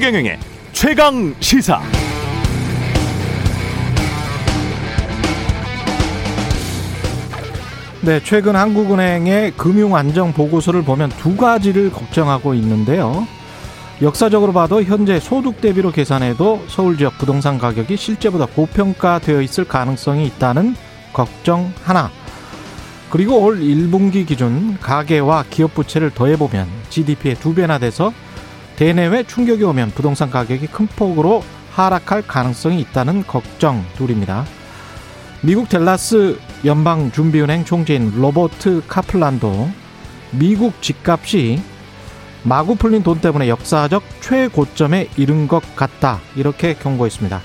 [0.00, 0.38] 최경영의
[0.72, 1.78] 최강 시사.
[8.00, 13.26] 네, 최근 한국은행의 금융 안정 보고서를 보면 두 가지를 걱정하고 있는데요.
[14.00, 20.76] 역사적으로 봐도 현재 소득 대비로 계산해도 서울 지역 부동산 가격이 실제보다 고평가되어 있을 가능성이 있다는
[21.12, 22.10] 걱정 하나.
[23.10, 28.14] 그리고 올 1분기 기준 가계와 기업 부채를 더해보면 GDP의 두 배나 돼서
[28.80, 34.46] 대내외 충격이 오면 부동산 가격이 큰 폭으로 하락할 가능성이 있다는 걱정 둘입니다.
[35.42, 39.70] 미국 델라스 연방준비은행 총재인 로버트 카플란도
[40.30, 41.60] 미국 집값이
[42.42, 47.38] 마구 풀린 돈 때문에 역사적 최고점에 이른 것 같다 이렇게 경고했습니다.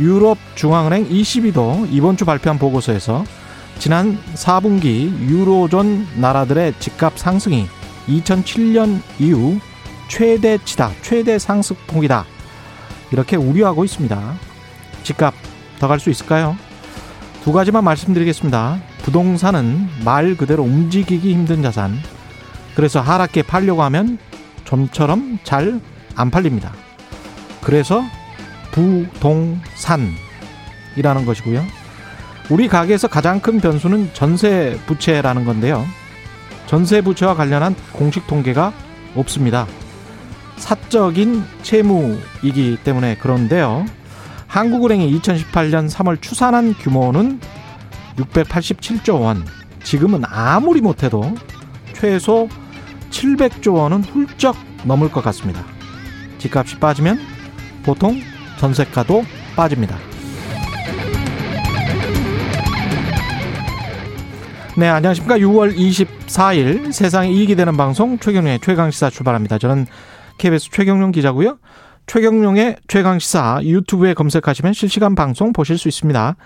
[0.00, 3.24] 유럽 중앙은행 ECB도 이번 주 발표한 보고서에서
[3.78, 7.68] 지난 4분기 유로존 나라들의 집값 상승이
[8.06, 9.58] 2007년 이후
[10.08, 12.24] 최대치다, 최대 상승폭이다.
[13.12, 14.34] 이렇게 우려하고 있습니다.
[15.02, 15.34] 집값
[15.78, 16.56] 더 갈 수 있을까요?
[17.42, 18.80] 두 가지만 말씀드리겠습니다.
[19.02, 21.98] 부동산은 말 그대로 움직이기 힘든 자산.
[22.74, 24.18] 그래서 하락기에 팔려고 하면
[24.64, 25.80] 좀처럼 잘
[26.16, 26.72] 안 팔립니다.
[27.60, 28.02] 그래서
[28.70, 30.14] 부동산이라는
[31.26, 31.64] 것이고요.
[32.50, 35.84] 우리 가게에서 가장 큰 변수는 전세 부채라는 건데요.
[36.66, 38.72] 전세 부채와 관련한 공식 통계가
[39.16, 39.66] 없습니다.
[40.56, 43.86] 사적인 채무이기 때문에 그런데요.
[44.46, 47.40] 한국은행이 2018년 3월 추산한 규모는
[48.16, 49.44] 687조 원.
[49.82, 51.34] 지금은 아무리 못해도
[51.92, 52.48] 최소
[53.10, 55.64] 700조 원은 훌쩍 넘을 것 같습니다.
[56.38, 57.18] 집값이 빠지면
[57.84, 58.20] 보통
[58.58, 59.24] 전세가도
[59.56, 59.96] 빠집니다.
[64.76, 65.38] 네, 안녕하십니까.
[65.38, 69.58] 6월 24일 세상에 이익이 되는 방송 최경룡의 최강시사 출발합니다.
[69.58, 69.86] 저는
[70.38, 71.58] KBS 최경룡 기자고요.
[72.06, 76.36] 최경룡의 최강시사 유튜브에 검색하시면 실시간 방송 보실 수 있습니다.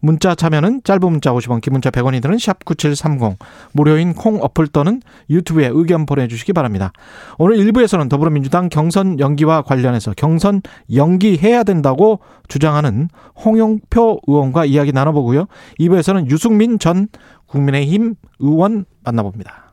[0.00, 3.38] 문자 참여는 짧은 문자 50원, 긴 문자 100원이 드는 샵 9730
[3.72, 5.00] 무료인 콩 어플 또는
[5.30, 6.92] 유튜브에 의견 보내주시기 바랍니다.
[7.38, 10.60] 오늘 1부에서는 더불어민주당 경선 연기와 관련해서 경선
[10.92, 13.08] 연기해야 된다고 주장하는
[13.42, 15.46] 홍영표 의원과 이야기 나눠보고요.
[15.80, 17.08] 2부에서는 유승민 전
[17.46, 19.63] 국민의힘 의원 만나봅니다.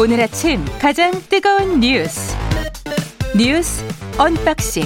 [0.00, 2.36] 오늘 아침 가장 뜨거운 뉴스
[3.36, 3.84] 뉴스
[4.18, 4.82] 언박싱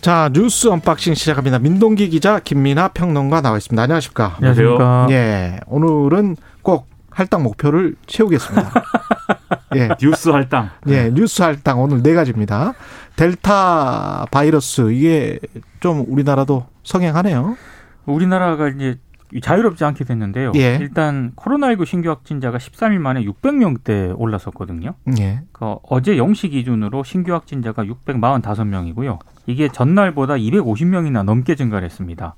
[0.00, 1.58] 자 뉴스 언박싱 시작합니다.
[1.58, 3.82] 민동기 기자 김민아 평론가 나와 있습니다.
[3.82, 4.34] 안녕하십니까?
[4.36, 5.06] 안녕하십니까?
[5.10, 8.70] 예, 오늘은 꼭 할당 목표를 채우겠습니다.
[9.76, 10.70] 예, 뉴스 할당.
[10.88, 12.74] 예, 뉴스 할당 오늘 네 가지입니다.
[13.16, 15.38] 델타 바이러스 이게
[15.80, 17.56] 좀 우리나라도 성행하네요.
[18.04, 18.98] 우리나라가 이제
[19.40, 20.52] 자유롭지 않게 됐는데요.
[20.56, 20.78] 예.
[20.80, 24.94] 일단 코로나19 신규 확진자가 13일 만에 600명대 올랐었거든요.
[25.18, 25.42] 예.
[25.52, 29.18] 그 어제 0시 기준으로 신규 확진자가 645명이고요.
[29.46, 32.34] 이게 전날보다 250명이나 넘게 증가를 했습니다.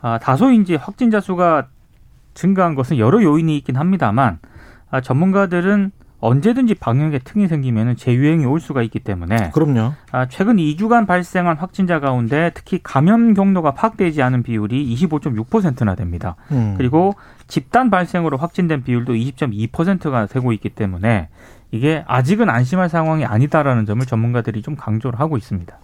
[0.00, 1.68] 아, 다소 이제 확진자 수가
[2.34, 4.38] 증가한 것은 여러 요인이 있긴 합니다만
[4.90, 9.92] 아, 전문가들은 언제든지 방역에 틈이 생기면 재유행이 올 수가 있기 때문에 그럼요.
[10.10, 16.34] 아, 최근 2주간 발생한 확진자 가운데 특히 감염 경로가 파악되지 않은 비율이 25.6%나 됩니다.
[16.50, 16.74] 음.
[16.76, 17.14] 그리고
[17.46, 21.28] 집단 발생으로 확진된 비율도 20.2%가 되고 있기 때문에
[21.70, 25.78] 이게 아직은 안심할 상황이 아니다라는 점을 전문가들이 좀 강조를 하고 있습니다.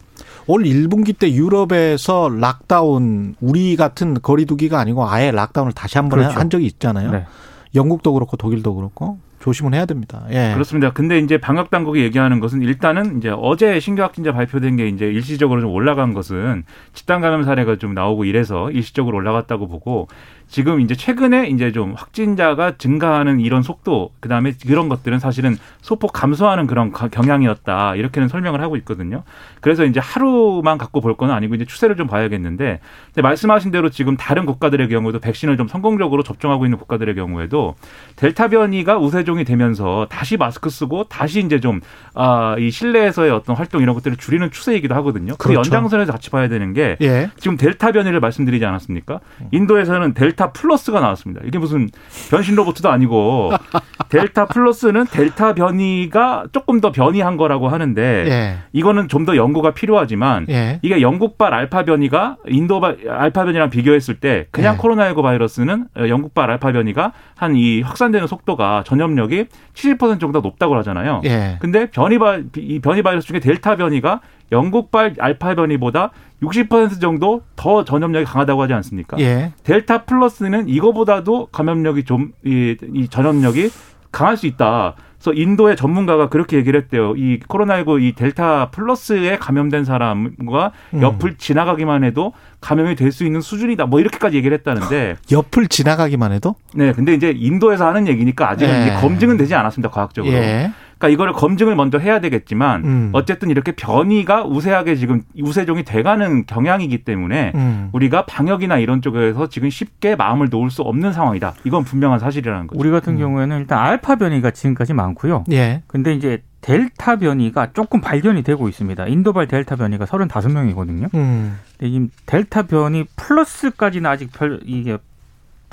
[0.46, 6.48] 올 1분기 때 유럽에서 락다운 우리 같은 거리두기가 아니고 아예 락다운을 다시 한번한 그렇죠.
[6.48, 7.10] 적이 있잖아요.
[7.10, 7.26] 네.
[7.74, 10.22] 영국도 그렇고 독일도 그렇고 조심은 해야 됩니다.
[10.30, 10.52] 예.
[10.54, 10.90] 그렇습니다.
[10.90, 15.60] 근데 이제 방역 당국이 얘기하는 것은 일단은 이제 어제 신규 확진자 발표된 게 이제 일시적으로
[15.60, 20.08] 좀 올라간 것은 집단 감염 사례가 좀 나오고 이래서 일시적으로 올라갔다고 보고
[20.46, 26.66] 지금 이제 최근에 이제 좀 확진자가 증가하는 이런 속도 그다음에 그런 것들은 사실은 소폭 감소하는
[26.66, 29.24] 그런 가- 경향이었다 이렇게는 설명을 하고 있거든요.
[29.60, 32.80] 그래서 이제 하루만 갖고 볼 건 아니고 이제 추세를 좀 봐야겠는데
[33.22, 37.74] 말씀하신 대로 지금 다른 국가들의 경우도 백신을 좀 성공적으로 접종하고 있는 국가들의 경우에도
[38.16, 41.80] 델타 변이가 우세 종이 되면서 다시 마스크 쓰고 다시 이제 좀
[42.14, 45.34] 아, 이 실내에서의 어떤 활동 이런 것들을 줄이는 추세이기도 하거든요.
[45.36, 45.58] 그 그렇죠.
[45.70, 47.30] 연장선에서 같이 봐야 되는 게 예.
[47.36, 49.18] 지금 델타 변이를 말씀드리지 않았습니까?
[49.50, 51.40] 인도에서는 델타 플러스가 나왔습니다.
[51.44, 51.88] 이게 무슨
[52.30, 53.50] 변신 로봇도 아니고
[54.08, 58.58] 델타 플러스는 델타 변이가 조금 더 변이한 거라고 하는데 예.
[58.72, 60.78] 이거는 좀 더 연구가 필요하지만 예.
[60.82, 64.78] 이게 영국발 알파 변이가 인도발 알파 변이랑 비교했을 때 그냥 예.
[64.78, 70.76] 코로나19 바이러스는 영국발 알파 변이가 한 이 확산되는 속도가 전염력 이 전염력이 70% 정도 높다고
[70.76, 71.22] 하잖아요.
[71.24, 71.56] 예.
[71.60, 74.20] 근데 변이 바 이 변이 바이러스 중에 델타 변이가
[74.52, 76.10] 영국발 알파 변이보다
[76.42, 79.18] 60% 정도 더 전염력이 강하다고 하지 않습니까?
[79.20, 79.52] 예.
[79.64, 83.70] 델타 플러스는 이거보다도 감염력이 좀이 이 전염력이
[84.12, 84.94] 강할 수 있다.
[85.24, 87.14] 그래서 인도의 전문가가 그렇게 얘기를 했대요.
[87.16, 91.00] 이 코로나19 이 델타 플러스에 감염된 사람과 음.
[91.02, 93.86] 옆을 지나가기만 해도 감염이 될 수 있는 수준이다.
[93.86, 95.16] 뭐 이렇게까지 얘기를 했다는데.
[95.30, 96.92] 옆을 지나가기만 해도 네.
[96.92, 99.00] 근데 이제 인도에서 하는 얘기니까 아직은 예.
[99.00, 99.88] 검증은 되지 않았습니다.
[99.90, 100.34] 과학적으로.
[100.34, 100.72] 예.
[101.04, 103.10] 그러니까 이거를 검증을 먼저 해야 되겠지만 음.
[103.12, 107.90] 어쨌든 이렇게 변이가 우세하게 지금 우세종이 돼가는 경향이기 때문에 음.
[107.92, 111.54] 우리가 방역이나 이런 쪽에서 지금 쉽게 마음을 놓을 수 없는 상황이다.
[111.64, 112.80] 이건 분명한 사실이라는 거죠.
[112.80, 115.44] 우리 같은 경우에는 일단 알파 변이가 지금까지 많고요.
[115.52, 115.82] 예.
[115.86, 119.06] 근데 이제 델타 변이가 조금 발견이 되고 있습니다.
[119.06, 121.14] 인도발 델타 변이가 35명이거든요.
[121.14, 121.58] 음.
[121.78, 124.96] 근데 지금 델타 변이 플러스까지는 아직 별 이게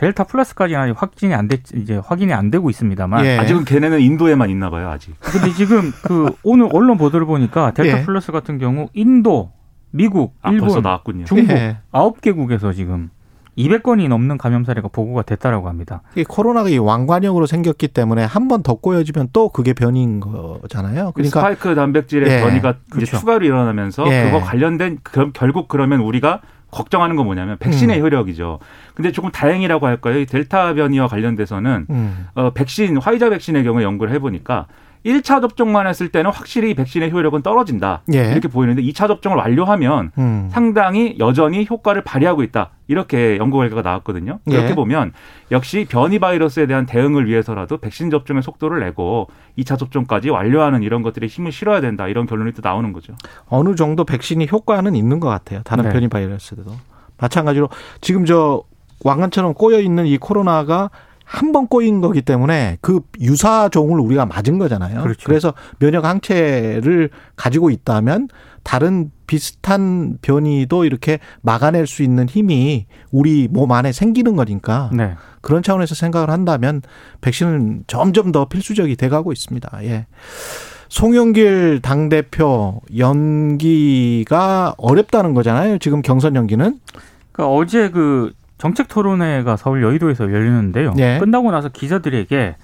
[0.01, 3.23] 델타 플러스까지는 아직 확진이 안 됐, 이제 확인이 안 되고 있습니다만.
[3.23, 3.37] 예.
[3.37, 5.13] 아직은 걔네는 인도에만 있나 봐요, 아직.
[5.19, 8.03] 근데 지금 그 오늘 언론 보도를 보니까 델타 예.
[8.03, 9.51] 플러스 같은 경우 인도,
[9.91, 11.25] 미국, 아, 일본, 벌써 나왔군요.
[11.25, 11.77] 중국 예.
[11.91, 13.11] 아홉 개국에서 지금
[13.59, 16.01] 200건이 넘는 감염 사례가 보고가 됐다라고 합니다.
[16.15, 21.11] 이 코로나가 이 왕관형으로 생겼기 때문에 한 번 더 꼬여지면 또 그게 변인 거잖아요.
[21.11, 22.41] 그러니까 스파이크 단백질의 예.
[22.41, 23.17] 변이가 이제 그렇죠.
[23.19, 24.23] 추가로 일어나면서 예.
[24.25, 28.03] 그거 관련된 그, 결국 그러면 우리가 걱정하는 건 뭐냐면 백신의 음.
[28.03, 28.59] 효력이죠.
[28.95, 30.19] 근데 조금 다행이라고 할까요?
[30.19, 32.27] 이 델타 변이와 관련돼서는 음.
[32.33, 34.67] 어, 백신 화이자 백신의 경우 연구를 해보니까
[35.05, 38.03] 1차 접종만 했을 때는 확실히 백신의 효력은 떨어진다.
[38.13, 38.31] 예.
[38.31, 40.49] 이렇게 보이는데 2차 접종을 완료하면 음.
[40.51, 42.71] 상당히 여전히 효과를 발휘하고 있다.
[42.87, 44.39] 이렇게 연구 결과가 나왔거든요.
[44.51, 44.53] 예.
[44.53, 45.13] 이렇게 보면
[45.49, 49.27] 역시 변이 바이러스에 대한 대응을 위해서라도 백신 접종의 속도를 내고
[49.57, 52.07] 2차 접종까지 완료하는 이런 것들에 힘을 실어야 된다.
[52.07, 53.13] 이런 결론이 또 나오는 거죠.
[53.47, 55.61] 어느 정도 백신이 효과는 있는 것 같아요.
[55.63, 55.91] 다른 네.
[55.91, 56.63] 변이 바이러스도
[57.17, 57.69] 마찬가지로
[58.01, 58.63] 지금 저
[59.03, 60.89] 왕관처럼 꼬여 있는 이 코로나가
[61.31, 65.01] 한 번 꼬인 거기 때문에 그 유사 종을 우리가 맞은 거잖아요.
[65.01, 65.31] 그렇죠.
[65.31, 68.27] 래서 면역 항체를 가지고 있다면
[68.63, 75.15] 다른 비슷한 변이도 이렇게 막아낼 수 있는 힘이 우리 몸 안에 생기는 거니까 네.
[75.39, 76.81] 그런 차원에서 생각을 한다면
[77.21, 79.79] 백신은 점점 더 필수적이 돼가고 있습니다.
[79.83, 80.07] 예.
[80.89, 85.77] 송영길 당대표 연기가 어렵다는 거잖아요.
[85.77, 86.77] 지금 경선 연기는.
[87.31, 90.93] 그러니까 어제 그 정책 토론회가 서울 여의도에서 열리는데요.
[90.99, 91.17] 예.
[91.17, 92.57] 끝나고 나서 기자들에게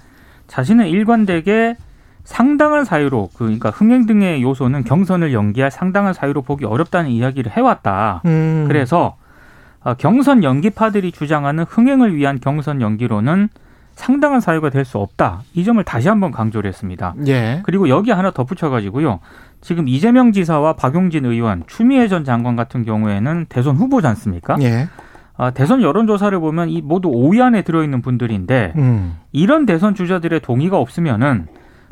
[0.46, 1.76] 자신은 일관되게
[2.22, 8.22] 상당한 사유로 그 그러니까 흥행 등의 요소는 경선을 연기할 상당한 사유로 보기 어렵다는 이야기를 해왔다.
[8.26, 8.66] 음.
[8.68, 9.16] 그래서
[9.82, 13.48] 어, 경선 연기파들이 주장하는 흥행을 위한 경선 연기로는
[13.96, 15.40] 상당한 사유가 될 수 없다.
[15.52, 17.14] 이 점을 다시 한번 강조를 했습니다.
[17.26, 17.60] 예.
[17.64, 19.18] 그리고 여기 하나 덧붙여가지고요.
[19.62, 24.56] 지금 이재명 지사와 박용진 의원, 추미애 전 장관 같은 경우에는 대선 후보지 않습니까?
[24.60, 24.86] 예.
[25.38, 29.16] 아, 대선 여론조사를 보면 이 모두 5위 안에 들어있는 분들인데 음.
[29.30, 31.46] 이런 대선 주자들의 동의가 없으면은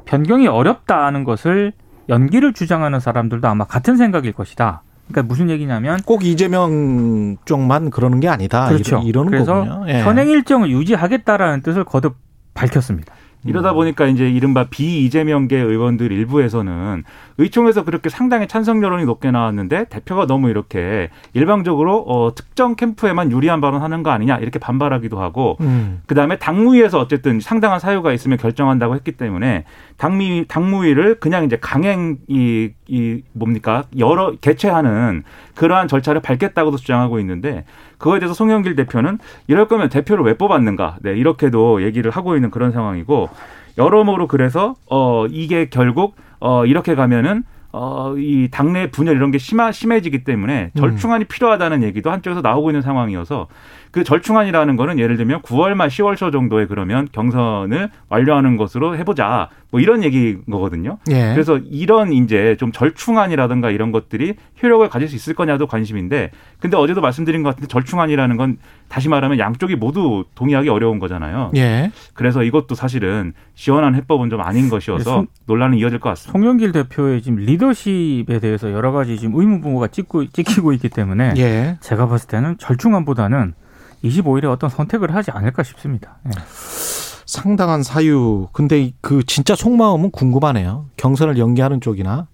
[0.05, 1.73] 변경이 어렵다는 것을
[2.09, 4.83] 연기를 주장하는 사람들도 아마 같은 생각일 것이다.
[5.09, 8.69] 그러니까 무슨 얘기냐면 꼭 이재명 쪽만 그러는 게 아니다.
[8.69, 9.01] 그렇죠.
[9.05, 9.85] 이러, 는 그래서 거군요.
[9.89, 10.03] 예.
[10.03, 12.17] 현행 일정을 유지하겠다라는 뜻을 거듭
[12.55, 13.15] 밝혔습니다.
[13.47, 17.05] 이러다 보니까 이제 이른바 비이재명계 의원들 일부에서는
[17.39, 23.61] 의총에서 그렇게 상당히 찬성 여론이 높게 나왔는데 대표가 너무 이렇게 일방적으로 어, 특정 캠프에만 유리한
[23.61, 26.03] 발언하는 거 아니냐 이렇게 반발하기도 하고 음.
[26.07, 29.65] 그다음에 당무위에서 어쨌든 상당한 사유가 있으면 결정한다고 했기 때문에
[29.99, 35.25] 당미 당무위를 그냥 이제 강행 이, 이 뭡니까 여러 개최하는
[35.55, 37.65] 그러한 절차를 밟겠다고도 주장하고 있는데
[37.99, 40.99] 그거에 대해서 송영길 대표는 이럴 거면 대표를 왜 뽑았는가?
[41.03, 43.29] 네 이렇게도 얘기를 하고 있는 그런 상황이고
[43.79, 47.45] 여러모로 그래서 어 이게 결국 어 이렇게 가면은
[47.79, 52.81] 어, 이 당내 분열 이런 게 심하, 심해지기 때문에 절충안이 필요하다는 얘기도 한쪽에서 나오고 있는
[52.81, 53.49] 상황이어서
[53.97, 59.49] 그 절충안이라는 거는 예를 들면 9월 말 10월 초 정도에 그러면 경선을 완료하는 것으로 해보자
[59.71, 60.99] 뭐 이런 얘기인 거거든요.
[61.11, 61.31] 예.
[61.33, 67.00] 그래서 이런 이제 좀 절충안이라든가 이런 것들이 효력을 가질 수 있을 거냐도 관심인데 근데 어제도
[67.00, 71.53] 말씀드린 것 같은데 절충안이라는 건 다시 말하면 양쪽이 모두 동의하기 어려운 거잖아요.
[71.57, 71.91] 예.
[72.12, 76.33] 그래서 이것도 사실은 시원한 해법은 좀 아닌 것이어서 송- 논란은 이어질 것 같습니다.
[76.38, 81.79] 송영길 대표의 지금 리더십에 대해서 여러 가지 지금 의무부호가 찍고 찍히고 있기 때문에 예.
[81.81, 83.55] 제가 봤을 때는 절충안보다는
[84.05, 86.19] 25일에 어떤 선택을 하지 않을까 싶습니다.
[86.26, 86.31] 예.
[87.26, 88.49] 상당한 사유.
[88.53, 90.87] 근데 이- 그 진짜 속마음은 궁금하네요.
[90.97, 92.29] 경선을 연기하는 쪽이나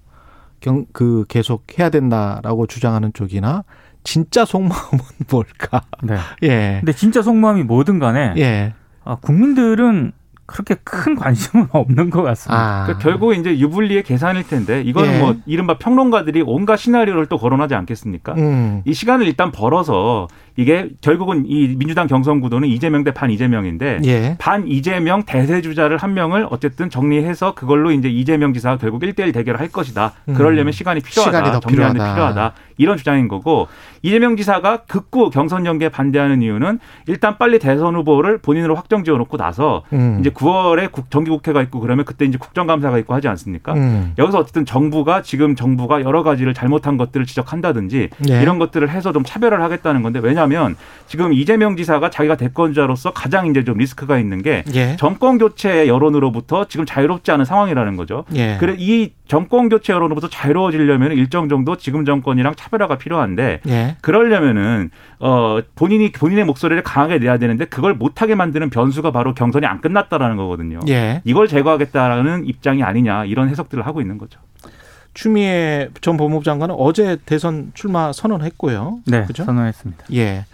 [0.61, 3.65] 경, 그 계속 해야 된다라고 주장하는 쪽이나
[4.05, 4.99] 진짜 속마음은
[5.31, 5.83] 뭘까?
[6.03, 6.17] 네.
[6.43, 6.77] 예.
[6.81, 8.75] 근데 진짜 속마음이 뭐든 간에 예.
[9.05, 10.13] 아, 국민들은
[10.45, 12.61] 그렇게 큰 관심은 없는 것 같습니다.
[12.83, 12.85] 아.
[12.85, 15.19] 그러니까 결국 이제 유불리의 계산일 텐데 이거는 예.
[15.21, 18.35] 뭐 이른바 평론가들이 온갖 시나리오를 또 거론하지 않겠습니까?
[18.35, 18.83] 음.
[18.85, 24.37] 이 시간을 일단 벌어서 이게 결국은 이 민주당 경선 구도는 이재명 대 반 이재명인데 예.
[24.39, 29.61] 반 이재명 대세 주자를 한 명을 어쨌든 정리해서 그걸로 이제 이재명 지사가 결국 1대1 대결을
[29.61, 30.13] 할 것이다.
[30.35, 30.73] 그러려면 음.
[30.73, 31.39] 시간이 필요하다.
[31.39, 32.15] 시간이 더 정리하는 데 필요하다.
[32.15, 32.55] 필요하다.
[32.79, 33.69] 이런 주장인 거고
[34.03, 39.37] 이재명 지사가 극구 경선 연계에 반대하는 이유는 일단 빨리 대선 후보를 본인으로 확정 지어 놓고
[39.37, 40.17] 나서 음.
[40.21, 43.75] 이제 9월에 국, 정기국회가 있고 그러면 그때 이제 국정감사가 있고 하지 않습니까?
[43.75, 44.15] 음.
[44.19, 48.43] 여기서 어쨌든 정부가 지금 정부가 여러 가지를 잘못한 것들을 지적한다든지 예.
[48.43, 53.47] 이런 것들을 해서 좀 차별을 하겠다는 건데 왜냐 하면 지금 이재명 지사가 자기가 대권자로서 가장
[53.47, 54.97] 이제 좀 리스크가 있는 게 예.
[54.97, 58.25] 정권 교체 여론으로부터 지금 자유롭지 않은 상황이라는 거죠.
[58.35, 58.57] 예.
[58.59, 63.97] 그래 이 정권 교체 여론으로부터 자유로워지려면 일정 정도 지금 정권이랑 차별화가 필요한데 예.
[64.01, 69.81] 그러려면은 어 본인이 본인의 목소리를 강하게 내야 되는데 그걸 못하게 만드는 변수가 바로 경선이 안
[69.83, 70.81] 끝났다라는 거거든요.
[70.89, 71.21] 예.
[71.25, 74.41] 이걸 제거하겠다라는 입장이 아니냐 이런 해석들을 하고 있는 거죠.
[75.15, 79.01] 추미애 전 법무부 장관은 어제 대선 출마 선언했고요.
[79.07, 79.45] 네, 그죠?
[79.45, 80.05] 선언했습니다.
[80.15, 80.45] 예.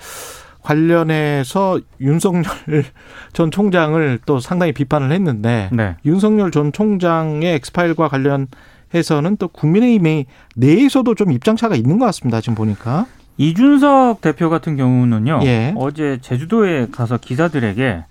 [0.62, 2.44] 관련해서 윤석열
[3.32, 5.96] 전 총장을 또 상당히 비판을 했는데 네.
[6.04, 12.40] 윤석열 전 총장의 엑스파일과 관련해서는 또 국민의힘의 내에서도 좀 입장차가 있는 것 같습니다.
[12.40, 13.06] 지금 보니까.
[13.38, 15.40] 이준석 대표 같은 경우는요.
[15.44, 15.72] 예.
[15.76, 18.04] 어제 제주도에 가서 기자들에게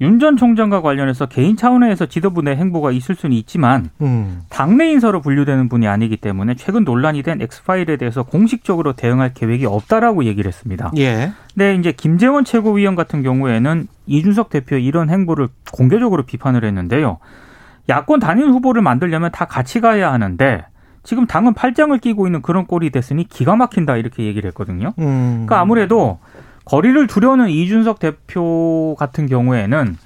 [0.00, 4.42] 윤 전 총장과 관련해서 개인 차원에서 지도부 내 행보가 있을 수는 있지만 음.
[4.48, 10.24] 당내 인사로 분류되는 분이 아니기 때문에 최근 논란이 된 엑스파일에 대해서 공식적으로 대응할 계획이 없다라고
[10.24, 10.90] 얘기를 했습니다.
[10.96, 11.32] 예.
[11.54, 17.18] 근데 이제 김재원 최고위원 같은 경우에는 이준석 대표의 이런 행보를 공개적으로 비판을 했는데요.
[17.88, 20.64] 야권 단일 후보를 만들려면 다 같이 가야 하는데
[21.02, 24.94] 지금 당은 팔짱을 끼고 있는 그런 꼴이 됐으니 기가 막힌다 이렇게 얘기를 했거든요.
[24.98, 25.44] 음.
[25.46, 26.18] 그러니까 아무래도
[26.64, 29.96] 거리를 두려는 이준석 대표 같은 경우에는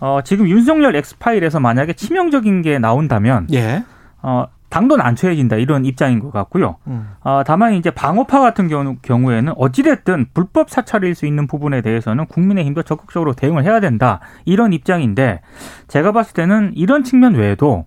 [0.00, 3.84] 어, 지금 윤석열 엑스파일에서 만약에 치명적인 게 나온다면 예.
[4.20, 6.76] 어, 당도 난처해진다 이런 입장인 것 같고요.
[6.86, 7.10] 음.
[7.20, 12.82] 어, 다만 이제 방어파 같은 경우, 경우에는 어찌됐든 불법 사찰일 수 있는 부분에 대해서는 국민의힘도
[12.82, 15.42] 적극적으로 대응을 해야 된다 이런 입장인데
[15.88, 17.84] 제가 봤을 때는 이런 측면 외에도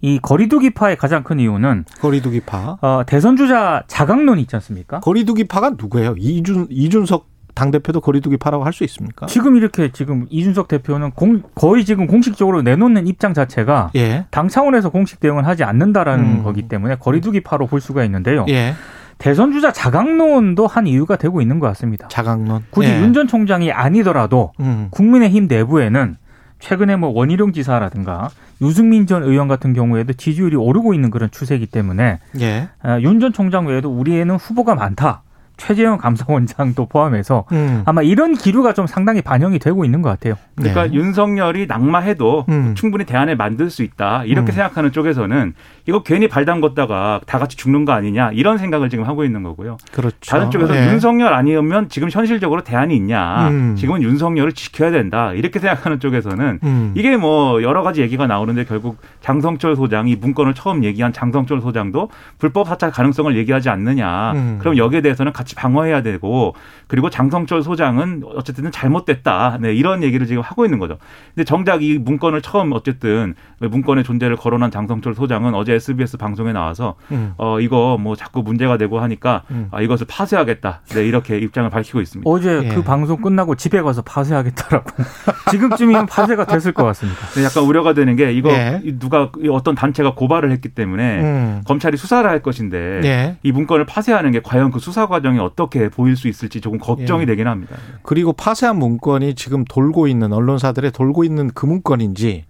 [0.00, 2.78] 이 거리두기파의 가장 큰 이유는 거리두기파.
[2.82, 5.00] 어, 대선 주자 자강론 있지 않습니까?
[5.00, 6.14] 거리두기파가 누구예요?
[6.18, 7.26] 이준 이준석
[7.58, 9.26] 당 대표도 거리두기 파라고 할 수 있습니까?
[9.26, 14.26] 지금 이렇게 지금 이준석 대표는 공, 거의 지금 공식적으로 내놓는 입장 자체가 예.
[14.30, 16.42] 당 차원에서 공식 대응을 하지 않는다라는 음.
[16.44, 18.46] 거기 때문에 거리두기 파로 볼 수가 있는데요.
[18.48, 18.74] 예.
[19.18, 22.06] 대선 주자 자강론도 한 이유가 되고 있는 것 같습니다.
[22.06, 22.66] 자강론.
[22.70, 23.00] 굳이 예.
[23.00, 24.86] 윤전 총장이 아니더라도 음.
[24.92, 26.16] 국민의힘 내부에는
[26.60, 28.30] 최근에 뭐 원희룡 지사라든가
[28.62, 32.68] 유승민 전 의원 같은 경우에도 지지율이 오르고 있는 그런 추세이기 때문에 예.
[33.00, 35.22] 윤 전 총장 외에도 우리에는 후보가 많다.
[35.58, 37.82] 최재형 감사원장도 포함해서 음.
[37.84, 40.34] 아마 이런 기류가 좀 상당히 반영이 되고 있는 것 같아요.
[40.54, 40.94] 그러니까 네.
[40.94, 42.74] 윤석열이 낙마해도 음.
[42.74, 44.24] 충분히 대안을 만들 수 있다.
[44.24, 44.54] 이렇게 음.
[44.54, 45.52] 생각하는 쪽에서는
[45.86, 49.76] 이거 괜히 발 담궜다가 다 같이 죽는 거 아니냐 이런 생각을 지금 하고 있는 거고요.
[49.92, 50.16] 그렇죠.
[50.26, 50.86] 다른 쪽에서 예.
[50.86, 53.48] 윤석열 아니면 지금 현실적으로 대안이 있냐.
[53.48, 53.74] 음.
[53.76, 55.32] 지금은 윤석열을 지켜야 된다.
[55.34, 56.92] 이렇게 생각하는 쪽에서는 음.
[56.94, 62.68] 이게 뭐 여러 가지 얘기가 나오는데 결국 장성철 소장이 문건을 처음 얘기한 장성철 소장도 불법
[62.68, 64.32] 사찰 가능성을 얘기하지 않느냐.
[64.32, 64.56] 음.
[64.60, 66.54] 그럼 여기에 대해서는 같이 방어해야 되고
[66.86, 69.58] 그리고 장성철 소장은 어쨌든 잘못됐다.
[69.60, 70.98] 네, 이런 얘기를 지금 하고 있는 거죠.
[71.34, 76.94] 근데 정작 이 문건을 처음 어쨌든 문건의 존재를 거론한 장성철 소장은 어제 SBS 방송에 나와서
[77.12, 77.34] 음.
[77.36, 79.68] 어 이거 뭐 자꾸 문제가 되고 하니까 음.
[79.70, 80.82] 아, 이것을 파쇄하겠다.
[80.94, 82.28] 네, 이렇게 입장을 밝히고 있습니다.
[82.28, 82.68] 어제 예.
[82.68, 84.90] 그 방송 끝나고 집에 가서 파쇄하겠다라고
[85.50, 87.20] 지금쯤이면 파쇄가 됐을 것 같습니다.
[87.32, 88.80] 근데 약간 우려가 되는 게 이거 예.
[88.98, 91.62] 누가 어떤 단체가 고발을 했기 때문에 음.
[91.66, 93.36] 검찰이 수사를 할 것인데 예.
[93.42, 97.22] 이 문건을 파쇄하는 게 과연 그 수사 과정 이 어떻게 보일 수 있을지 조금 걱정이
[97.22, 97.26] 예.
[97.26, 97.76] 되긴 합니다.
[98.02, 102.44] 그리고 파쇄한 문건이 지금 돌고 있는 언론사들에 돌고 있는 그 문건인지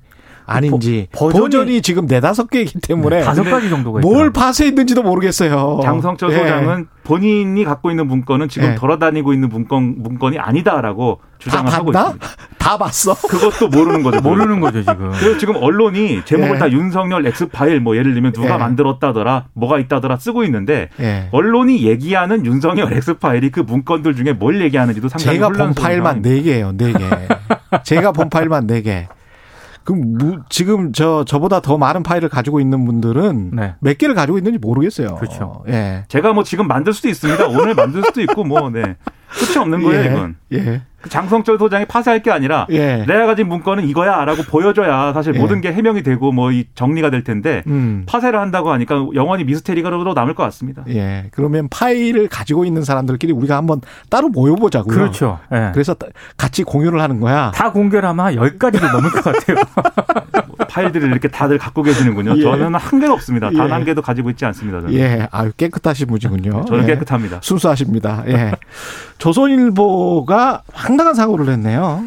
[0.48, 4.32] 아닌지 버- 버전이- 버전이 지금 네다섯 개이기 때문에 다섯 근데 가지 정도가 뭘 있더라고요.
[4.32, 5.80] 파쇄했는지도 모르겠어요.
[5.82, 6.38] 장성철 예.
[6.38, 8.74] 소장은 본인이 갖고 있는 문건은 지금 예.
[8.74, 11.90] 돌아다니고 있는 문건 문건이 아니다라고 다 주장을 하고?
[11.92, 12.26] 있습니다.
[12.58, 13.14] 다 봤어?
[13.14, 14.20] 그것도 모르는 거죠.
[14.20, 15.10] 모르는 거죠 지금.
[15.12, 16.58] 그래서 지금 언론이 제목을 예.
[16.58, 18.58] 다 윤석열 엑스파일 뭐 예를 들면 누가 예.
[18.58, 21.28] 만들었다더라 뭐가 있다더라 쓰고 있는데 예.
[21.32, 26.22] 언론이 얘기하는 윤석열 엑스파일이 그 문건들 중에 뭘 얘기하는지도 상당히 제가 본 파일만.
[26.22, 26.98] 네 개예요, 네 개.
[27.84, 29.06] 제가 본 파일만 네 개.
[29.88, 33.74] 그럼 무- 지금 저 저보다 더 많은 파일을 가지고 있는 분들은 네.
[33.80, 35.14] 몇 개를 가지고 있는지 모르겠어요.
[35.16, 35.64] 그렇죠.
[35.68, 36.04] 예.
[36.08, 37.46] 제가 뭐 지금 만들 수도 있습니다.
[37.48, 38.96] 오늘 만들 수도 있고 뭐 네.
[39.30, 40.06] 끝이 없는 거예요, 예.
[40.06, 40.36] 이건.
[40.52, 40.82] 예.
[41.00, 43.04] 그 장성철 소장이 파쇄할 게 아니라 예.
[43.06, 45.38] 내가 가진 문건은 이거야라고 보여줘야 사실 예.
[45.38, 48.04] 모든 게 해명이 되고 뭐 이 정리가 될 텐데 음.
[48.08, 50.82] 파쇄를 한다고 하니까 영원히 미스테리가로 남을 것 같습니다.
[50.88, 51.26] 예.
[51.30, 54.94] 그러면 파일을 가지고 있는 사람들끼리 우리가 한번 따로 모여보자고요.
[54.94, 55.38] 그렇죠.
[55.52, 55.70] 예.
[55.72, 57.52] 그래서 따- 같이 공유를 하는 거야.
[57.54, 59.56] 다 공개를 하면 한 10가지도 넘을 것 같아요.
[60.68, 62.34] 파일들을 이렇게 다들 갖고 계시는군요.
[62.38, 62.42] 예.
[62.42, 63.50] 저는 한 개도 없습니다.
[63.50, 63.72] 단 예.
[63.72, 64.80] 한 개도 가지고 있지 않습니다.
[64.80, 65.28] 저는, 예.
[65.30, 66.64] 아유, 깨끗하신 분이군요.
[66.66, 66.94] 저는 예.
[66.94, 67.40] 깨끗합니다.
[67.42, 68.24] 순수하십니다.
[68.28, 68.52] 예.
[69.18, 72.04] 조선일보가 황당한 사고를 냈네요.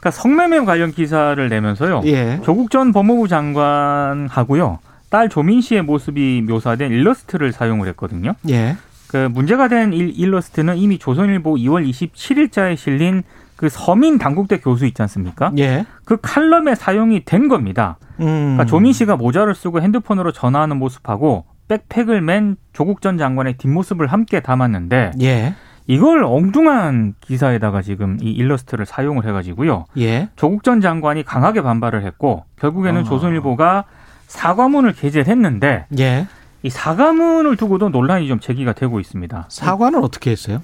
[0.00, 2.02] 그러니까 성매매 관련 기사를 내면서요.
[2.06, 2.40] 예.
[2.44, 4.78] 조국 전 법무부 장관하고요.
[5.10, 8.34] 딸 조민 씨의 모습이 묘사된 일러스트를 사용을 했거든요.
[8.50, 8.76] 예.
[9.08, 13.22] 그 문제가 된 일, 일러스트는 이미 조선일보 2월 27일자에 실린
[13.58, 15.50] 그 서민 당국대 교수 있지 않습니까?
[15.58, 15.84] 예.
[16.04, 17.98] 그 칼럼에 사용이 된 겁니다.
[18.20, 18.24] 음.
[18.54, 24.38] 그러니까 조민 씨가 모자를 쓰고 핸드폰으로 전화하는 모습하고 백팩을 맨 조국 전 장관의 뒷모습을 함께
[24.38, 25.56] 담았는데 예.
[25.88, 29.86] 이걸 엉뚱한 기사에다가 지금 이 일러스트를 사용을 해가지고요.
[29.98, 30.28] 예.
[30.36, 33.04] 조국 전 장관이 강하게 반발을 했고 결국에는 아.
[33.04, 33.84] 조선일보가
[34.28, 36.28] 사과문을 게재를 했는데 예.
[36.62, 39.46] 이 사과문을 두고도 논란이 좀 제기가 되고 있습니다.
[39.48, 40.62] 사과는 어떻게 했어요?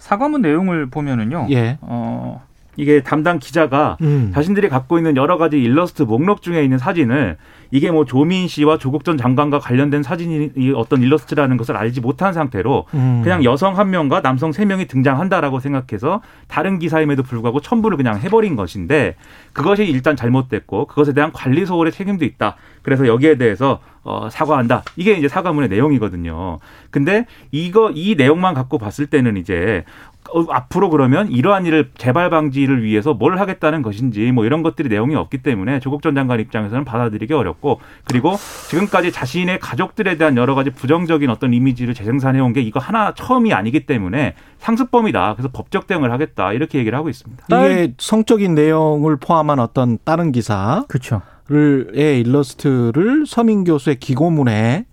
[0.00, 1.46] 사과문 내용을 보면은요.
[1.50, 1.78] 예.
[1.82, 2.42] 어,
[2.80, 4.30] 이게 담당 기자가 음.
[4.34, 7.36] 자신들이 갖고 있는 여러 가지 일러스트 목록 중에 있는 사진을
[7.70, 12.32] 이게 뭐 조민 씨와 조국 전 장관과 관련된 사진이 이 어떤 일러스트라는 것을 알지 못한
[12.32, 13.20] 상태로 음.
[13.22, 18.56] 그냥 여성 한 명과 남성 세 명이 등장한다라고 생각해서 다른 기사임에도 불구하고 첨부를 그냥 해버린
[18.56, 19.14] 것인데
[19.52, 22.56] 그것이 일단 잘못됐고 그것에 대한 관리 소홀의 책임도 있다.
[22.82, 24.82] 그래서 여기에 대해서 어, 사과한다.
[24.96, 26.58] 이게 이제 사과문의 내용이거든요.
[26.90, 30.09] 근데 이거 이 내용만 갖고 봤을 때는 이제 어,
[30.48, 35.38] 앞으로 그러면 이러한 일을 재발 방지를 위해서 뭘 하겠다는 것인지 뭐 이런 것들이 내용이 없기
[35.38, 38.36] 때문에 조국 전 장관 입장에서는 받아들이기 어렵고 그리고
[38.68, 43.52] 지금까지 자신의 가족들에 대한 여러 가지 부정적인 어떤 이미지를 재생산해 온 게 이거 하나 처음이
[43.52, 45.34] 아니기 때문에 상습범이다.
[45.34, 46.52] 그래서 법적 대응을 하겠다.
[46.52, 47.44] 이렇게 얘기를 하고 있습니다.
[47.48, 51.22] 이게 성적인 내용을 포함한 어떤 다른 기사를 그렇죠.
[51.48, 54.86] 의 일러스트를 서민 교수의 기고문에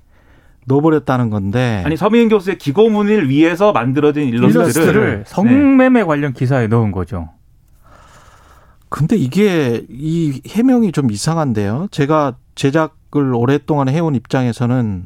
[0.67, 1.81] 넣어버렸다는 건데.
[1.85, 5.23] 아니 서민 교수의 기고문을 위해서 만들어진 일러스트를, 일러스트를 네.
[5.25, 7.29] 성매매 관련 기사에 넣은 거죠.
[8.89, 11.87] 근데 이게 이 해명이 좀 이상한데요.
[11.91, 15.05] 제가 제작을 오랫동안 해온 입장에서는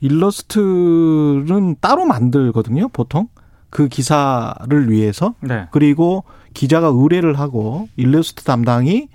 [0.00, 2.88] 일러스트는 따로 만들거든요.
[2.88, 3.28] 보통
[3.70, 5.66] 그 기사를 위해서 네.
[5.70, 9.08] 그리고 기자가 의뢰를 하고 일러스트 담당이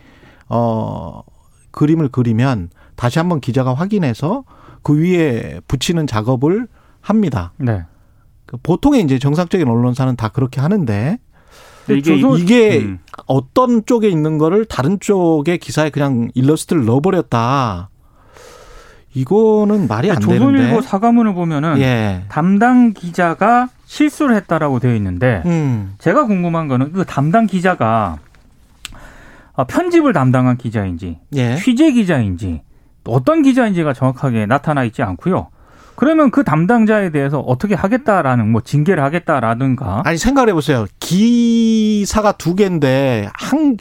[0.50, 1.22] 어
[1.72, 4.44] 그림을 그리면 다시 한번 기자가 확인해서
[4.84, 6.68] 그 위에 붙이는 작업을
[7.02, 7.54] 합니다.
[7.58, 7.84] 네.
[8.46, 11.20] 그 보통의 이제 정상적인 언론사는 다 그렇게 하는데
[11.90, 13.00] 이게 조선- 이게 음.
[13.26, 17.90] 어떤 쪽에 있는 거를 다른 쪽의 기사에 그냥 일러스트를 넣어버렸다.
[19.16, 20.82] 이거는 말이 안 조선일보 되는데.
[20.82, 22.26] 사과문을 보면은 예.
[22.30, 25.96] 담당 기자가 실수를 했다라고 되어 있는데 음.
[25.98, 28.20] 제가 궁금한 거는 그 담당 기자가
[29.56, 31.56] 아, 편집을 담당한 기자인지 예.
[31.58, 32.62] 취재 기자인지
[33.10, 35.50] 어떤 기자인지가 정확하게 나타나 있지 않고요.
[35.96, 40.86] 그러면 그 담당자에 대해서 어떻게 하겠다라는 뭐 징계를 하겠다라든가 아니 생각을 해보세요.
[41.02, 43.76] 기사가 두 개인데 한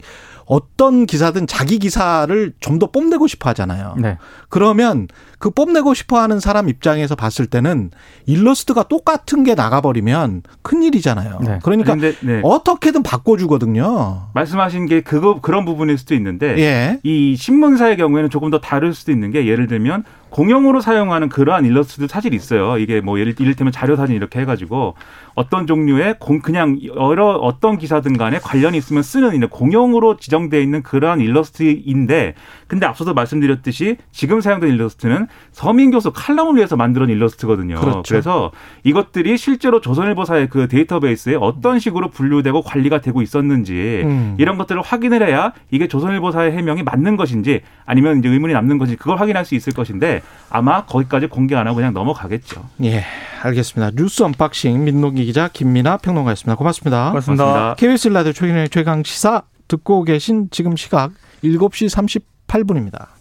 [0.49, 3.97] 어떤 기사든 자기 기사를 좀 더 뽐내고 싶어 하잖아요.
[3.99, 4.19] 네.
[4.49, 5.09] 그러면
[5.39, 7.91] 그 뽐내고 싶어 하는 사람 입장에서 봤을 때는
[8.27, 11.39] 일러스트가 똑같은 게 나가버리면 큰일이잖아요.
[11.43, 11.59] 네.
[11.63, 12.41] 그러니까 근데 네.
[12.45, 14.29] 어떻게든 바꿔주거든요.
[14.35, 17.01] 말씀하신 게 그거 그런 부분일 수도 있는데 예.
[17.03, 22.07] 이 신문사의 경우에는 조금 더 다를 수도 있는 게 예를 들면 공용으로 사용하는 그러한 일러스트도
[22.07, 22.79] 사실 있어요.
[22.79, 24.95] 이게 뭐 예를 이를테면 자료 사진 이렇게 해가지고
[25.35, 30.83] 어떤 종류의 공 그냥 여러 어떤 기사든 간에 관련이 있으면 쓰는 이런 공용으로 지정되어 있는
[30.83, 32.35] 그러한 일러스트인데
[32.67, 37.77] 근데 앞서도 말씀드렸듯이 지금 사용된 일러스트는 서민 교수 칼럼을 위해서 만들어진 일러스트거든요.
[37.77, 38.15] 그렇죠.
[38.15, 38.51] 래서
[38.83, 44.35] 이것들이 실제로 조선일보사의 그 데이터베이스에 어떤 식으로 분류되고 관리가 되고 있었는지 음.
[44.39, 49.19] 이런 것들을 확인을 해야 이게 조선일보사의 해명이 맞는 것인지 아니면 이제 의문이 남는 것인지 그걸
[49.19, 50.21] 확인할 수 있을 것인데
[50.51, 52.69] 아마 거기까지 공개 안 하고 그냥 넘어가겠죠.
[52.85, 53.03] 예,
[53.43, 53.93] 알겠습니다.
[53.97, 56.55] 뉴스 언박싱 민동기 기자 김민아 평론가였습니다.
[56.57, 57.09] 고맙습니다.
[57.09, 57.45] 고맙습니다.
[57.45, 57.75] 고맙습니다.
[57.77, 62.13] KBS 라디오 최경영의 최강 시사 듣고 계신 지금 시각 7시
[62.47, 63.18] 38분입니다.